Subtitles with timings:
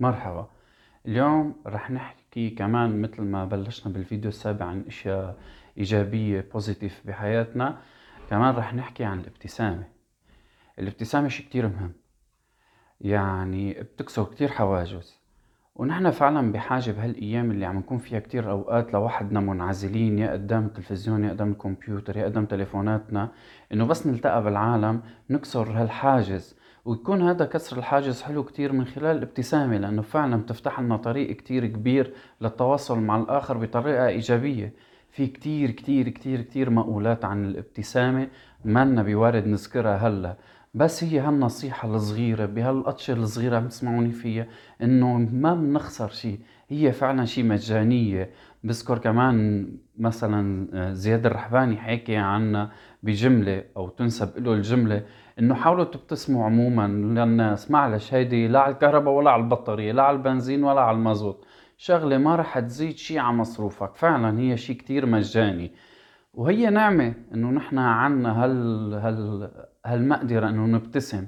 [0.00, 0.48] مرحبا.
[1.06, 5.36] اليوم رح نحكي كمان مثل ما بلشنا بالفيديو السابق عن أشياء
[5.78, 7.78] إيجابية بوزيتيف بحياتنا
[8.30, 9.84] كمان رح نحكي عن الابتسامة.
[10.78, 11.92] الابتسامة شي كتير مهم.
[13.00, 15.20] يعني بتكسر كتير حواجز.
[15.76, 21.24] ونحن فعلا بحاجة بهالأيام اللي عم نكون فيها كتير أوقات لوحدنا منعزلين يا قدام التلفزيون
[21.24, 23.28] يا قدام الكمبيوتر يا قدام تليفوناتنا
[23.72, 26.56] إنه بس نلتقى بالعالم نكسر هالحاجز.
[26.84, 31.66] ويكون هذا كسر الحاجز حلو كتير من خلال الابتسامة لأنه فعلا بتفتح لنا طريق كتير
[31.66, 34.72] كبير للتواصل مع الآخر بطريقة إيجابية.
[35.10, 38.28] في كتير كتير كتير كتير مقولات عن الابتسامة
[38.64, 40.36] مالنا بوارد نذكرها هلأ.
[40.74, 44.46] بس هي هالنصيحة الصغيرة بهالقطشة الصغيرة عم تسمعوني فيها
[44.82, 48.30] إنه ما بنخسر شيء هي فعلا شيء مجانية.
[48.64, 49.66] بذكر كمان
[49.98, 52.70] مثلا زياد الرحباني حكي عنا
[53.02, 55.02] بجملة أو تنسب له الجملة.
[55.40, 60.16] إنه حاولوا تبتسموا عموما للناس معلش هيدي لا على الكهرباء ولا على البطارية لا على
[60.16, 61.46] البنزين ولا على المازوت.
[61.76, 63.96] شغلة ما رح تزيد شي على مصروفك.
[63.96, 65.72] فعلا هي شي كتير مجاني.
[66.34, 69.50] وهي نعمة إنه نحن عنا هال هال
[69.86, 71.26] هالمقدرة إنه نبتسم.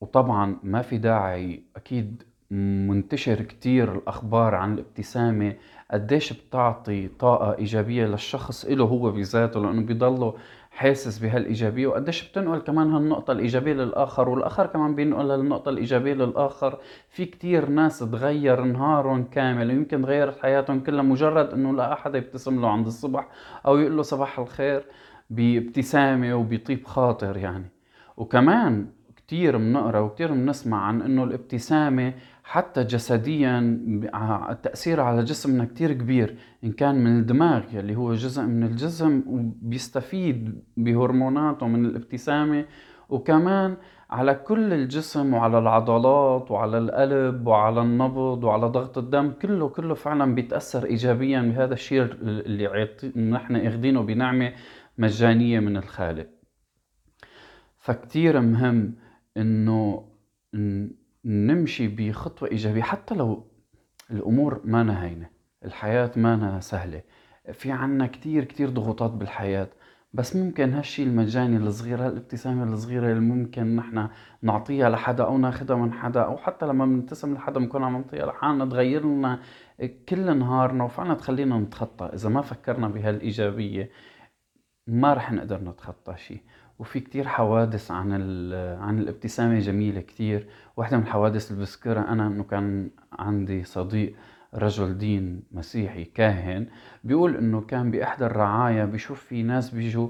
[0.00, 5.54] وطبعا ما في داعي أكيد منتشر كتير الأخبار عن الابتسامة
[5.90, 10.34] قديش بتعطي طاقة إيجابية للشخص له هو بذاته لأنه بيضله
[10.70, 16.78] حاسس بهالإيجابية وقديش بتنقل كمان هالنقطة الإيجابية للآخر والآخر كمان بينقل النقطه الإيجابية للآخر.
[17.08, 22.60] في كتير ناس تغير نهارهم كامل ويمكن تغيرت حياتهم كلها مجرد إنه لا أحد يبتسم
[22.60, 23.28] له عند الصبح
[23.66, 24.84] أو يقول له صباح الخير
[25.30, 27.70] بابتسامة وبطيب خاطر يعني.
[28.16, 28.86] وكمان
[29.30, 32.14] كتير بنقرا وكتير بنسمع عن إنه الابتسامة
[32.44, 33.58] حتى جسديا
[34.50, 40.62] التأثير على جسمنا كتير كبير إن كان من الدماغ يلي هو جزء من الجسم وبيستفيد
[40.76, 42.64] بهرموناته من الابتسامة.
[43.08, 43.76] وكمان
[44.10, 50.34] على كل الجسم وعلى العضلات وعلى القلب وعلى النبض وعلى ضغط الدم كله كله فعلا
[50.34, 54.52] بيتأثر إيجابيا بهذا الشيء اللي نحن اخذينه بنعمة
[54.98, 56.26] مجانية من الخالق.
[57.78, 58.94] فكتير مهم
[59.36, 60.08] إنه
[61.24, 62.82] نمشي بخطوة إيجابية.
[62.82, 63.46] حتى لو
[64.10, 65.30] الأمور ما هينة
[65.64, 67.02] الحياة ما سهلة
[67.52, 69.68] في عنا كتير كتير ضغوطات بالحياة.
[70.12, 74.08] بس ممكن هالشي المجاني الصغير هالابتسامة الصغيرة اللي ممكن نحن
[74.42, 78.64] نعطيها لحدا أو ناخدها من حدا أو حتى لما بنبتسم لحدا بنكون عم نعطيها لحالنا
[78.66, 79.38] تغير لنا
[80.08, 82.10] كل نهارنا وفعلا تخلينا نتخطى.
[82.14, 83.90] إذا ما فكرنا بهالإيجابية
[84.90, 86.40] ما رح نقدر نتخطى شيء
[86.78, 88.12] وفي كتير حوادث عن
[88.80, 90.46] عن الابتسامة جميلة كتير.
[90.76, 94.14] واحدة من الحوادث اللي بذكرها أنا إنه كان عندي صديق
[94.54, 96.66] رجل دين مسيحي كاهن
[97.04, 100.08] بيقول إنه كان بإحدى الرعايا بيشوف في ناس بيجوا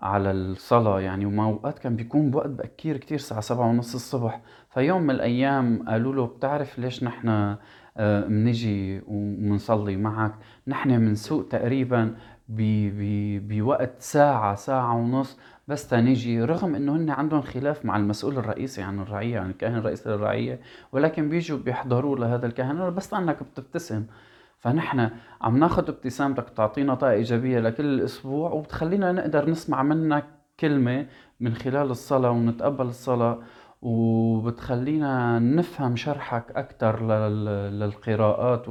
[0.00, 4.40] على الصلاة يعني وما أوقات كان بيكون بوقت بكير كتير الساعة سبعة ونص الصبح.
[4.70, 7.56] فيوم من الأيام قالوا له بتعرف ليش نحن
[8.28, 10.34] بنجي ومنصلي معك؟
[10.66, 12.16] نحن منسوق تقريبا
[12.50, 15.38] بوقت ساعة ساعة ونص
[15.68, 20.08] بس تنيجي رغم إنه هن عندهم خلاف مع المسؤول الرئيسي عن الرعية يعني الكاهن الرئيسي
[20.08, 20.60] للرعية
[20.92, 24.06] ولكن بيجوا بيحضروا لهذا الكاهن بس لانك بتبتسم.
[24.58, 30.24] فنحن عم ناخذ ابتسامتك تعطينا طاقة إيجابية لكل أسبوع وبتخلينا نقدر نسمع منك
[30.60, 31.06] كلمة
[31.40, 33.38] من خلال الصلاة ونتقبل الصلاة
[33.82, 37.02] وبتخلينا نفهم شرحك أكثر
[37.70, 38.66] للقراءات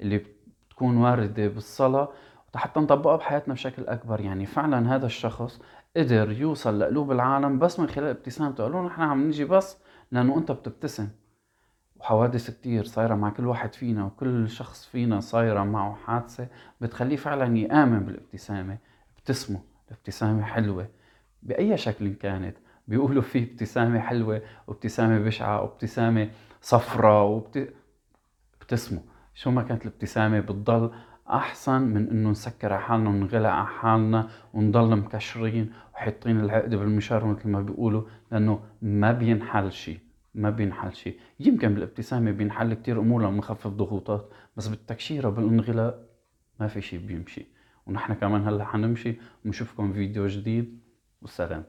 [0.00, 0.22] اللي
[0.68, 2.08] بتكون واردة بالصلاة.
[2.58, 4.20] حتى نطبقها بحياتنا بشكل أكبر.
[4.20, 5.60] يعني فعلا هذا الشخص
[5.96, 9.78] قدر يوصل لقلوب العالم بس من خلال ابتسامته قالوا نحن عم نجي بس
[10.12, 11.08] لأنه أنت بتبتسم.
[11.96, 16.48] وحوادث كتير صايرة مع كل واحد فينا وكل شخص فينا صايرة معه حادثة
[16.80, 18.78] بتخليه فعلا يآمن بالابتسامة.
[19.18, 20.88] ابتسموا الابتسامة حلوة.
[21.42, 22.56] بأي شكل كانت.
[22.88, 26.30] بيقولوا في ابتسامة حلوة وابتسامة بشعة وابتسامة
[26.60, 27.74] صفرة وبت...
[28.60, 29.02] ابتسموا
[29.34, 30.90] شو ما كانت الابتسامة؟ بتضل
[31.32, 37.48] أحسن من إنه نسكر على حالنا ونغلق على حالنا ونضل مكشرين وحاطين العقد بالمشار مثل
[37.48, 39.98] ما بيقولوا لأنه ما بينحل شيء
[40.34, 46.00] ما بينحل شيء يمكن بالابتسامة بينحل كتير أمور لما نخفف ضغوطات بس بالتكشيرة بالانغلاق
[46.60, 47.46] ما في شيء بيمشي.
[47.86, 50.80] ونحن كمان هلأ حنمشي ونشوفكم فيديو جديد.
[51.22, 51.64] والسلام